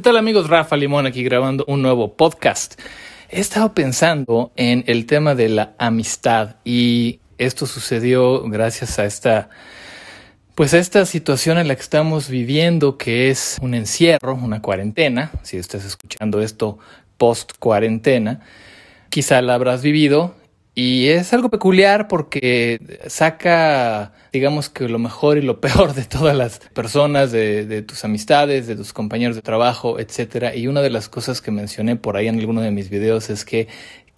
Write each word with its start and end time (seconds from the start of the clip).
¿Qué 0.00 0.04
tal 0.04 0.16
amigos? 0.16 0.48
Rafa 0.48 0.78
Limón 0.78 1.04
aquí 1.04 1.22
grabando 1.22 1.62
un 1.68 1.82
nuevo 1.82 2.16
podcast. 2.16 2.80
He 3.28 3.38
estado 3.38 3.74
pensando 3.74 4.50
en 4.56 4.82
el 4.86 5.04
tema 5.04 5.34
de 5.34 5.50
la 5.50 5.74
amistad 5.76 6.56
y 6.64 7.20
esto 7.36 7.66
sucedió 7.66 8.42
gracias 8.44 8.98
a 8.98 9.04
esta 9.04 9.50
pues 10.54 10.72
a 10.72 10.78
esta 10.78 11.04
situación 11.04 11.58
en 11.58 11.68
la 11.68 11.74
que 11.74 11.82
estamos 11.82 12.30
viviendo 12.30 12.96
que 12.96 13.28
es 13.28 13.58
un 13.60 13.74
encierro, 13.74 14.32
una 14.36 14.62
cuarentena, 14.62 15.32
si 15.42 15.58
estás 15.58 15.84
escuchando 15.84 16.40
esto 16.40 16.78
post 17.18 17.52
cuarentena, 17.58 18.40
quizá 19.10 19.42
la 19.42 19.52
habrás 19.52 19.82
vivido 19.82 20.34
y 20.74 21.08
es 21.08 21.32
algo 21.32 21.48
peculiar 21.48 22.06
porque 22.06 22.98
saca, 23.08 24.12
digamos 24.32 24.68
que 24.68 24.88
lo 24.88 24.98
mejor 24.98 25.36
y 25.36 25.42
lo 25.42 25.60
peor 25.60 25.94
de 25.94 26.04
todas 26.04 26.36
las 26.36 26.60
personas, 26.72 27.32
de, 27.32 27.82
tus 27.82 28.04
amistades, 28.04 28.66
de 28.66 28.76
tus 28.76 28.92
compañeros 28.92 29.36
de 29.36 29.42
trabajo, 29.42 29.98
etc. 29.98 30.54
Y 30.54 30.68
una 30.68 30.80
de 30.80 30.90
las 30.90 31.08
cosas 31.08 31.40
que 31.40 31.50
mencioné 31.50 31.96
por 31.96 32.16
ahí 32.16 32.28
en 32.28 32.38
alguno 32.38 32.60
de 32.60 32.70
mis 32.70 32.88
videos 32.90 33.30
es 33.30 33.44
que 33.44 33.68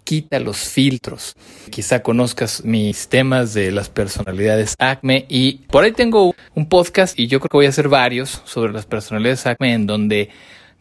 quita 0.05 0.41
los 0.41 0.59
filtros. 0.59 1.37
Quizá 1.71 2.03
conozcas 2.03 2.65
mis 2.65 3.09
temas 3.09 3.55
de 3.55 3.71
las 3.71 3.89
personalidades 3.89 4.75
ACME 4.79 5.27
y 5.29 5.59
por 5.69 5.85
ahí 5.85 5.93
tengo 5.93 6.35
un 6.55 6.69
podcast 6.69 7.19
y 7.19 7.29
yo 7.29 7.41
creo 7.41 7.49
que 7.49 7.57
voy 7.57 7.67
a 7.67 7.71
hacer 7.71 7.89
varios 7.89 8.43
sobre 8.45 8.73
las 8.73 8.85
personalidades 8.85 9.47
ACME 9.47 9.73
en 9.73 9.87
donde 9.87 10.31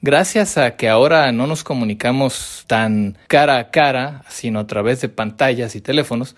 Gracias 0.03 0.57
a 0.57 0.77
que 0.77 0.89
ahora 0.89 1.31
no 1.31 1.45
nos 1.45 1.63
comunicamos 1.63 2.63
tan 2.65 3.19
cara 3.27 3.59
a 3.59 3.69
cara, 3.69 4.23
sino 4.29 4.59
a 4.59 4.65
través 4.65 4.99
de 4.99 5.09
pantallas 5.09 5.75
y 5.75 5.81
teléfonos, 5.81 6.35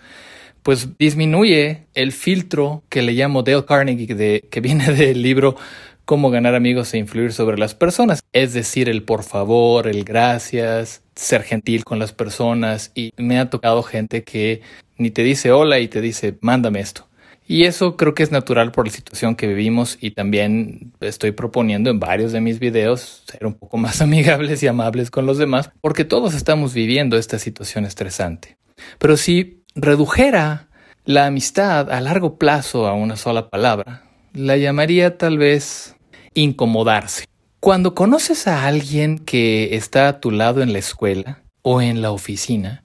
pues 0.62 0.98
disminuye 0.98 1.86
el 1.94 2.12
filtro 2.12 2.82
que 2.90 3.00
le 3.00 3.12
llamo 3.12 3.42
Dale 3.42 3.64
Carnegie, 3.64 4.14
de, 4.14 4.46
que 4.50 4.60
viene 4.60 4.92
del 4.92 5.22
libro 5.22 5.56
Cómo 6.04 6.28
ganar 6.28 6.54
amigos 6.54 6.92
e 6.92 6.98
influir 6.98 7.32
sobre 7.32 7.56
las 7.56 7.74
personas. 7.74 8.20
Es 8.34 8.52
decir, 8.52 8.90
el 8.90 9.02
por 9.02 9.22
favor, 9.22 9.86
el 9.86 10.04
gracias, 10.04 11.02
ser 11.14 11.42
gentil 11.42 11.84
con 11.84 11.98
las 11.98 12.12
personas. 12.12 12.92
Y 12.94 13.12
me 13.16 13.38
ha 13.38 13.48
tocado 13.48 13.82
gente 13.82 14.24
que 14.24 14.60
ni 14.98 15.10
te 15.10 15.22
dice 15.22 15.52
hola 15.52 15.78
y 15.78 15.88
te 15.88 16.02
dice 16.02 16.36
mándame 16.42 16.80
esto. 16.80 17.08
Y 17.46 17.64
eso 17.64 17.96
creo 17.96 18.14
que 18.14 18.22
es 18.22 18.30
natural 18.30 18.72
por 18.72 18.86
la 18.86 18.92
situación 18.92 19.36
que 19.36 19.46
vivimos 19.46 19.98
y 20.00 20.12
también 20.12 20.92
estoy 21.00 21.32
proponiendo 21.32 21.90
en 21.90 22.00
varios 22.00 22.32
de 22.32 22.40
mis 22.40 22.58
videos 22.58 23.22
ser 23.26 23.46
un 23.46 23.54
poco 23.54 23.76
más 23.76 24.00
amigables 24.02 24.62
y 24.62 24.66
amables 24.66 25.10
con 25.10 25.26
los 25.26 25.38
demás 25.38 25.70
porque 25.80 26.04
todos 26.04 26.34
estamos 26.34 26.72
viviendo 26.72 27.18
esta 27.18 27.38
situación 27.38 27.84
estresante. 27.84 28.56
Pero 28.98 29.16
si 29.16 29.62
redujera 29.74 30.68
la 31.04 31.26
amistad 31.26 31.90
a 31.90 32.00
largo 32.00 32.38
plazo 32.38 32.86
a 32.86 32.94
una 32.94 33.16
sola 33.16 33.50
palabra, 33.50 34.04
la 34.32 34.56
llamaría 34.56 35.18
tal 35.18 35.36
vez 35.36 35.96
incomodarse. 36.32 37.26
Cuando 37.60 37.94
conoces 37.94 38.46
a 38.46 38.66
alguien 38.66 39.18
que 39.18 39.76
está 39.76 40.08
a 40.08 40.20
tu 40.20 40.30
lado 40.30 40.62
en 40.62 40.72
la 40.72 40.78
escuela 40.78 41.42
o 41.62 41.80
en 41.80 42.02
la 42.02 42.10
oficina 42.10 42.84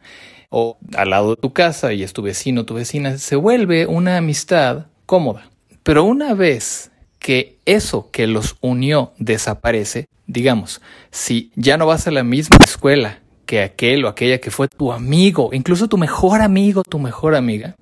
o 0.50 0.78
al 0.96 1.12
lado 1.12 1.36
de 1.36 1.42
tu 1.42 1.54
casa 1.54 1.94
y 1.94 2.04
es 2.04 2.14
tu 2.14 2.22
vecino, 2.22 2.66
tu 2.66 2.74
vecina, 2.74 3.18
se 3.18 3.36
vuelve 3.36 3.86
una 3.86 4.18
amistad 4.18 4.88
cómoda. 5.06 5.50
Pero 5.84 6.04
una 6.04 6.34
vez 6.34 6.92
que 7.20 7.58
eso 7.66 8.10
que 8.12 8.28
los 8.28 8.58
unió 8.62 9.14
desaparece, 9.18 10.08
digamos, 10.28 10.82
si 11.12 11.52
ya 11.56 11.78
no 11.78 11.86
vas 11.86 12.08
a 12.08 12.12
la 12.12 12.24
misma 12.24 12.58
escuela 12.64 13.20
que 13.46 13.62
aquel 13.62 14.06
o 14.06 14.08
aquella 14.08 14.40
que 14.40 14.52
fue 14.52 14.68
tu 14.68 14.92
amigo, 14.92 15.50
incluso 15.54 15.88
tu 15.88 15.98
mejor 15.98 16.42
amigo, 16.42 16.84
tu 16.84 17.00
mejor 17.00 17.36
amiga, 17.36 17.76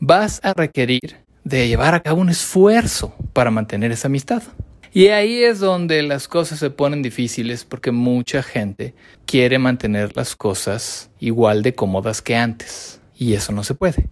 vas 0.00 0.40
a 0.42 0.52
requerir 0.52 1.18
de 1.44 1.68
llevar 1.68 1.94
a 1.94 2.00
cabo 2.00 2.20
un 2.20 2.30
esfuerzo 2.30 3.14
para 3.32 3.50
mantener 3.50 3.92
esa 3.92 4.08
amistad. 4.08 4.42
Y 4.94 5.08
ahí 5.08 5.44
es 5.44 5.58
donde 5.58 6.02
las 6.02 6.26
cosas 6.28 6.60
se 6.60 6.70
ponen 6.70 7.02
difíciles 7.02 7.64
porque 7.64 7.90
mucha 7.90 8.42
gente 8.42 8.94
quiere 9.26 9.58
mantener 9.58 10.16
las 10.16 10.36
cosas 10.36 11.10
igual 11.20 11.62
de 11.62 11.74
cómodas 11.74 12.22
que 12.22 12.36
antes. 12.36 13.00
Y 13.14 13.34
eso 13.34 13.52
no 13.52 13.62
se 13.64 13.74
puede 13.74 14.08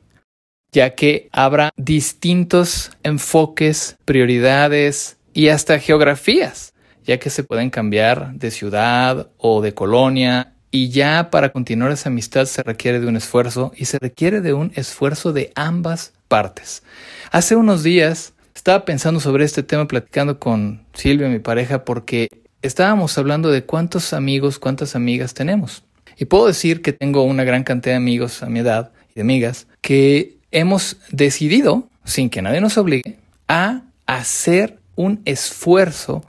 ya 0.73 0.95
que 0.95 1.29
habrá 1.33 1.71
distintos 1.77 2.91
enfoques, 3.03 3.97
prioridades 4.07 5.19
y 5.35 5.49
hasta 5.49 5.79
geografías, 5.79 6.73
ya 7.05 7.19
que 7.19 7.31
se 7.31 7.45
pueden 7.45 7.69
cambiar 7.69 8.33
de 8.35 8.51
ciudad 8.51 9.31
o 9.37 9.61
de 9.61 9.75
colonia 9.75 10.55
y 10.71 10.89
ya 10.89 11.31
para 11.31 11.53
continuar 11.53 11.93
esa 11.93 12.09
amistad 12.09 12.47
se 12.47 12.63
requiere 12.63 13.01
de 13.01 13.07
un 13.07 13.17
esfuerzo 13.17 13.73
y 13.77 13.85
se 13.85 13.99
requiere 13.99 14.41
de 14.41 14.55
un 14.55 14.73
esfuerzo 14.75 15.35
de 15.35 15.53
ambas 15.55 16.15
partes. 16.29 16.83
Hace 17.31 17.55
unos 17.55 17.83
días 17.83 18.33
estaba 18.63 18.85
pensando 18.85 19.19
sobre 19.19 19.45
este 19.45 19.65
tema 19.65 19.89
platicando 19.89 20.39
con 20.39 20.83
Silvia, 20.95 21.29
mi 21.29 21.41
pareja, 21.41 21.85
porque 21.85 22.29
estábamos 22.63 23.19
hablando 23.19 23.51
de 23.51 23.65
cuántos 23.65 24.13
amigos, 24.13 24.61
cuántas 24.61 24.95
amigas 24.95 25.35
tenemos. 25.35 25.83
Y 26.17 26.27
puedo 26.27 26.47
decir 26.47 26.81
que 26.81 26.93
tengo 26.93 27.25
una 27.25 27.43
gran 27.43 27.65
cantidad 27.65 27.95
de 27.95 27.97
amigos 27.97 28.41
a 28.45 28.47
mi 28.47 28.61
edad 28.61 28.93
y 29.11 29.15
de 29.17 29.23
amigas 29.23 29.67
que 29.81 30.37
hemos 30.53 30.99
decidido, 31.11 31.89
sin 32.05 32.31
que 32.31 32.41
nadie 32.41 32.61
nos 32.61 32.79
obligue, 32.79 33.19
a 33.49 33.83
hacer 34.07 34.79
un 34.95 35.23
esfuerzo 35.25 36.25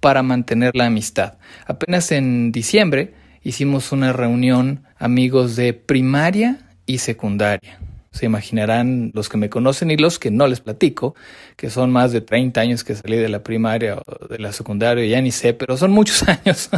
para 0.00 0.22
mantener 0.22 0.72
la 0.76 0.84
amistad. 0.84 1.38
Apenas 1.66 2.12
en 2.12 2.52
diciembre 2.52 3.14
hicimos 3.42 3.92
una 3.92 4.12
reunión 4.12 4.84
amigos 4.98 5.56
de 5.56 5.72
primaria 5.72 6.66
y 6.84 6.98
secundaria. 6.98 7.78
Se 8.10 8.26
imaginarán 8.26 9.10
los 9.14 9.28
que 9.28 9.36
me 9.36 9.50
conocen 9.50 9.90
y 9.90 9.96
los 9.96 10.18
que 10.18 10.30
no 10.30 10.46
les 10.46 10.60
platico, 10.60 11.14
que 11.56 11.70
son 11.70 11.90
más 11.90 12.12
de 12.12 12.20
30 12.20 12.60
años 12.60 12.84
que 12.84 12.94
salí 12.94 13.16
de 13.16 13.28
la 13.28 13.42
primaria 13.42 13.96
o 13.96 14.26
de 14.28 14.38
la 14.38 14.52
secundaria, 14.52 15.06
ya 15.06 15.20
ni 15.20 15.30
sé, 15.30 15.54
pero 15.54 15.76
son 15.76 15.92
muchos 15.92 16.26
años. 16.28 16.70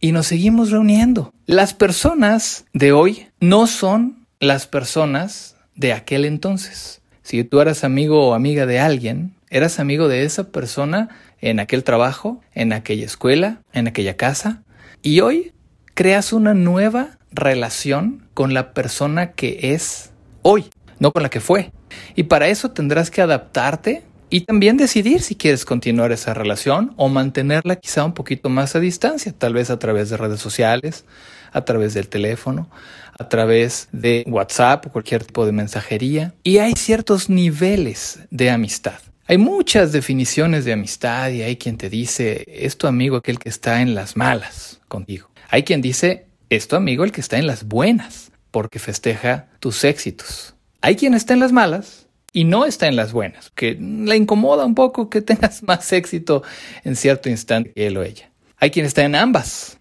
y 0.00 0.12
nos 0.12 0.26
seguimos 0.26 0.70
reuniendo. 0.70 1.32
Las 1.46 1.74
personas 1.74 2.64
de 2.72 2.92
hoy 2.92 3.28
no 3.40 3.66
son 3.66 4.26
las 4.40 4.66
personas 4.66 5.56
de 5.74 5.92
aquel 5.92 6.24
entonces. 6.24 7.02
Si 7.22 7.44
tú 7.44 7.60
eras 7.60 7.84
amigo 7.84 8.28
o 8.28 8.34
amiga 8.34 8.66
de 8.66 8.80
alguien, 8.80 9.34
eras 9.50 9.80
amigo 9.80 10.08
de 10.08 10.24
esa 10.24 10.50
persona 10.50 11.08
en 11.40 11.60
aquel 11.60 11.84
trabajo, 11.84 12.40
en 12.54 12.72
aquella 12.72 13.04
escuela, 13.04 13.62
en 13.72 13.88
aquella 13.88 14.16
casa, 14.16 14.62
y 15.02 15.20
hoy 15.20 15.52
creas 15.94 16.32
una 16.32 16.54
nueva 16.54 17.17
relación 17.30 18.28
con 18.34 18.54
la 18.54 18.72
persona 18.72 19.32
que 19.32 19.74
es 19.74 20.10
hoy, 20.42 20.66
no 20.98 21.12
con 21.12 21.22
la 21.22 21.28
que 21.28 21.40
fue. 21.40 21.72
Y 22.14 22.24
para 22.24 22.48
eso 22.48 22.70
tendrás 22.70 23.10
que 23.10 23.22
adaptarte 23.22 24.02
y 24.30 24.42
también 24.42 24.76
decidir 24.76 25.22
si 25.22 25.36
quieres 25.36 25.64
continuar 25.64 26.12
esa 26.12 26.34
relación 26.34 26.92
o 26.96 27.08
mantenerla 27.08 27.76
quizá 27.76 28.04
un 28.04 28.12
poquito 28.12 28.48
más 28.50 28.76
a 28.76 28.80
distancia, 28.80 29.32
tal 29.36 29.54
vez 29.54 29.70
a 29.70 29.78
través 29.78 30.10
de 30.10 30.18
redes 30.18 30.40
sociales, 30.40 31.04
a 31.52 31.64
través 31.64 31.94
del 31.94 32.08
teléfono, 32.08 32.70
a 33.18 33.28
través 33.28 33.88
de 33.92 34.24
WhatsApp 34.26 34.86
o 34.86 34.92
cualquier 34.92 35.24
tipo 35.24 35.46
de 35.46 35.52
mensajería. 35.52 36.34
Y 36.42 36.58
hay 36.58 36.74
ciertos 36.74 37.30
niveles 37.30 38.20
de 38.30 38.50
amistad. 38.50 38.98
Hay 39.26 39.38
muchas 39.38 39.92
definiciones 39.92 40.64
de 40.64 40.72
amistad 40.72 41.30
y 41.30 41.42
hay 41.42 41.56
quien 41.56 41.76
te 41.76 41.90
dice, 41.90 42.44
es 42.48 42.78
tu 42.78 42.86
amigo 42.86 43.16
aquel 43.16 43.38
que 43.38 43.48
está 43.48 43.82
en 43.82 43.94
las 43.94 44.16
malas 44.16 44.80
contigo. 44.88 45.30
Hay 45.50 45.64
quien 45.64 45.82
dice, 45.82 46.27
es 46.50 46.68
tu 46.68 46.76
amigo 46.76 47.04
el 47.04 47.12
que 47.12 47.20
está 47.20 47.38
en 47.38 47.46
las 47.46 47.64
buenas, 47.64 48.32
porque 48.50 48.78
festeja 48.78 49.48
tus 49.60 49.84
éxitos. 49.84 50.54
Hay 50.80 50.96
quien 50.96 51.14
está 51.14 51.34
en 51.34 51.40
las 51.40 51.52
malas 51.52 52.08
y 52.32 52.44
no 52.44 52.64
está 52.64 52.86
en 52.88 52.96
las 52.96 53.12
buenas, 53.12 53.50
que 53.54 53.74
le 53.74 54.16
incomoda 54.16 54.64
un 54.64 54.74
poco 54.74 55.10
que 55.10 55.22
tengas 55.22 55.62
más 55.66 55.92
éxito 55.92 56.42
en 56.84 56.96
cierto 56.96 57.28
instante 57.28 57.72
que 57.72 57.86
él 57.86 57.96
o 57.96 58.02
ella. 58.02 58.30
Hay 58.58 58.70
quien 58.70 58.86
está 58.86 59.04
en 59.04 59.14
ambas. 59.14 59.78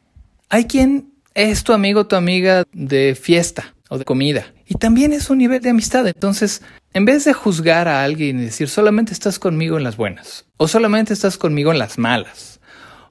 Hay 0.49 0.65
quien 0.65 1.13
es 1.33 1.63
tu 1.63 1.73
amigo, 1.73 2.07
tu 2.07 2.15
amiga 2.15 2.63
de 2.71 3.15
fiesta 3.15 3.75
o 3.89 3.97
de 3.97 4.05
comida. 4.05 4.53
Y 4.65 4.75
también 4.75 5.13
es 5.13 5.29
un 5.29 5.39
nivel 5.39 5.61
de 5.61 5.69
amistad. 5.69 6.07
Entonces, 6.07 6.61
en 6.93 7.05
vez 7.05 7.25
de 7.25 7.33
juzgar 7.33 7.87
a 7.87 8.03
alguien 8.03 8.39
y 8.39 8.45
decir 8.45 8.69
solamente 8.69 9.13
estás 9.13 9.39
conmigo 9.39 9.77
en 9.77 9.83
las 9.83 9.97
buenas, 9.97 10.45
o 10.57 10.67
solamente 10.67 11.13
estás 11.13 11.37
conmigo 11.37 11.71
en 11.71 11.79
las 11.79 11.97
malas, 11.97 12.59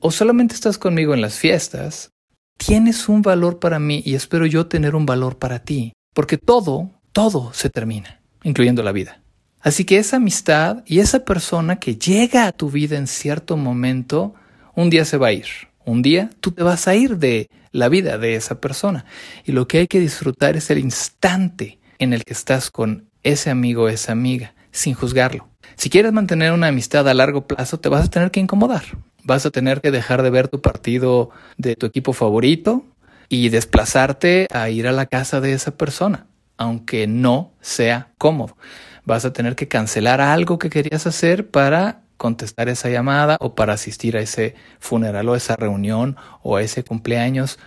o 0.00 0.10
solamente 0.10 0.54
estás 0.54 0.78
conmigo 0.78 1.14
en 1.14 1.20
las 1.20 1.38
fiestas, 1.38 2.12
tienes 2.56 3.08
un 3.08 3.22
valor 3.22 3.58
para 3.58 3.78
mí 3.78 4.02
y 4.04 4.14
espero 4.14 4.46
yo 4.46 4.66
tener 4.66 4.94
un 4.94 5.06
valor 5.06 5.38
para 5.38 5.60
ti, 5.60 5.92
porque 6.14 6.38
todo, 6.38 6.90
todo 7.12 7.52
se 7.52 7.70
termina, 7.70 8.20
incluyendo 8.42 8.82
la 8.82 8.92
vida. 8.92 9.20
Así 9.60 9.84
que 9.84 9.98
esa 9.98 10.16
amistad 10.16 10.84
y 10.86 11.00
esa 11.00 11.24
persona 11.24 11.76
que 11.76 11.96
llega 11.96 12.46
a 12.46 12.52
tu 12.52 12.70
vida 12.70 12.96
en 12.96 13.06
cierto 13.06 13.56
momento, 13.56 14.34
un 14.74 14.90
día 14.90 15.04
se 15.04 15.16
va 15.16 15.28
a 15.28 15.32
ir. 15.32 15.46
Un 15.84 16.02
día 16.02 16.30
tú 16.40 16.52
te 16.52 16.62
vas 16.62 16.88
a 16.88 16.94
ir 16.94 17.18
de 17.18 17.48
la 17.72 17.88
vida 17.88 18.18
de 18.18 18.36
esa 18.36 18.60
persona. 18.60 19.04
Y 19.44 19.52
lo 19.52 19.66
que 19.66 19.78
hay 19.78 19.86
que 19.86 20.00
disfrutar 20.00 20.56
es 20.56 20.70
el 20.70 20.78
instante 20.78 21.78
en 21.98 22.12
el 22.12 22.24
que 22.24 22.32
estás 22.32 22.70
con 22.70 23.08
ese 23.22 23.50
amigo 23.50 23.84
o 23.84 23.88
esa 23.88 24.12
amiga, 24.12 24.54
sin 24.70 24.94
juzgarlo. 24.94 25.48
Si 25.76 25.90
quieres 25.90 26.12
mantener 26.12 26.52
una 26.52 26.68
amistad 26.68 27.08
a 27.08 27.14
largo 27.14 27.46
plazo, 27.46 27.80
te 27.80 27.88
vas 27.88 28.06
a 28.06 28.10
tener 28.10 28.30
que 28.30 28.40
incomodar 28.40 28.84
vas 29.26 29.44
a 29.44 29.50
tener 29.50 29.80
que 29.80 29.90
dejar 29.90 30.22
de 30.22 30.30
ver 30.30 30.48
tu 30.48 30.60
partido 30.60 31.30
de 31.58 31.74
tu 31.74 31.84
equipo 31.84 32.12
favorito 32.12 32.84
y 33.28 33.48
desplazarte 33.48 34.46
a 34.52 34.70
ir 34.70 34.86
a 34.86 34.92
la 34.92 35.06
casa 35.06 35.40
de 35.40 35.52
esa 35.52 35.76
persona, 35.76 36.26
aunque 36.56 37.08
no 37.08 37.50
sea 37.60 38.12
cómodo. 38.18 38.56
Vas 39.04 39.24
a 39.24 39.32
tener 39.32 39.56
que 39.56 39.66
cancelar 39.66 40.20
algo 40.20 40.58
que 40.58 40.70
querías 40.70 41.08
hacer 41.08 41.50
para 41.50 42.02
contestar 42.16 42.68
esa 42.68 42.88
llamada 42.88 43.36
o 43.40 43.56
para 43.56 43.72
asistir 43.74 44.16
a 44.16 44.20
ese 44.20 44.54
funeral 44.78 45.28
o 45.28 45.34
esa 45.34 45.56
reunión 45.56 46.16
o 46.42 46.56
a 46.56 46.62
ese 46.62 46.84
cumpleaños 46.84 47.58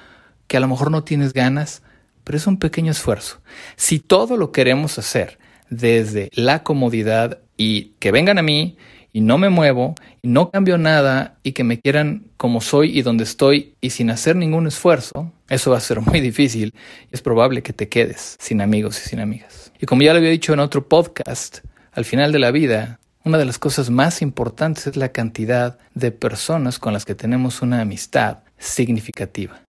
que 0.47 0.57
a 0.57 0.61
lo 0.61 0.67
mejor 0.69 0.89
no 0.89 1.03
tienes 1.03 1.33
ganas, 1.33 1.83
pero 2.23 2.37
es 2.37 2.47
un 2.47 2.57
pequeño 2.57 2.91
esfuerzo. 2.91 3.41
Si 3.75 3.99
todo 3.99 4.37
lo 4.37 4.53
queremos 4.53 4.97
hacer 4.97 5.39
desde 5.69 6.29
la 6.33 6.63
comodidad 6.63 7.39
y 7.57 7.95
que 7.99 8.11
vengan 8.11 8.37
a 8.37 8.43
mí 8.43 8.77
y 9.11 9.21
no 9.21 9.37
me 9.37 9.49
muevo 9.49 9.95
y 10.21 10.27
no 10.27 10.51
cambio 10.51 10.77
nada 10.77 11.37
y 11.43 11.53
que 11.53 11.63
me 11.63 11.79
quieran 11.79 12.25
como 12.37 12.61
soy 12.61 12.97
y 12.97 13.01
donde 13.01 13.23
estoy 13.23 13.75
y 13.81 13.91
sin 13.91 14.09
hacer 14.09 14.35
ningún 14.35 14.67
esfuerzo, 14.67 15.31
eso 15.49 15.71
va 15.71 15.77
a 15.77 15.81
ser 15.81 16.01
muy 16.01 16.21
difícil 16.21 16.73
y 17.11 17.15
es 17.15 17.21
probable 17.21 17.63
que 17.63 17.73
te 17.73 17.89
quedes 17.89 18.37
sin 18.39 18.61
amigos 18.61 18.99
y 19.03 19.09
sin 19.09 19.19
amigas. 19.19 19.71
Y 19.79 19.85
como 19.85 20.01
ya 20.01 20.13
lo 20.13 20.19
había 20.19 20.29
dicho 20.29 20.53
en 20.53 20.59
otro 20.59 20.87
podcast, 20.87 21.59
al 21.91 22.05
final 22.05 22.31
de 22.31 22.39
la 22.39 22.51
vida, 22.51 22.99
una 23.23 23.37
de 23.37 23.45
las 23.45 23.59
cosas 23.59 23.89
más 23.89 24.21
importantes 24.21 24.87
es 24.87 24.95
la 24.95 25.09
cantidad 25.09 25.77
de 25.93 26.11
personas 26.11 26.79
con 26.79 26.93
las 26.93 27.05
que 27.05 27.15
tenemos 27.15 27.61
una 27.61 27.81
amistad 27.81 28.39
significativa. 28.57 29.61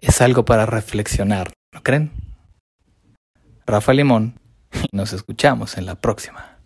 Es 0.00 0.20
algo 0.20 0.44
para 0.44 0.66
reflexionar, 0.66 1.52
¿no 1.72 1.82
creen? 1.82 2.10
Rafa 3.66 3.92
Limón 3.92 4.34
nos 4.92 5.12
escuchamos 5.12 5.78
en 5.78 5.86
la 5.86 5.94
próxima. 5.94 6.58